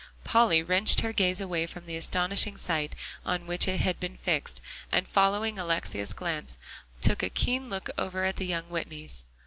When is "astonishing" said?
1.95-2.57